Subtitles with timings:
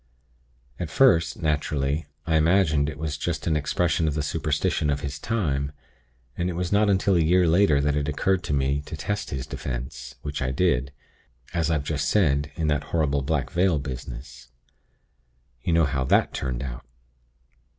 [0.79, 5.19] At first, naturally, I imagined it was just an expression of the superstition of his
[5.19, 5.73] time;
[6.35, 9.29] and it was not until a year later that it occurred to me to test
[9.29, 10.91] his 'Defense,' which I did,
[11.53, 14.47] as I've just said, in that horrible Black Veil business.
[15.61, 16.83] You know how that turned out.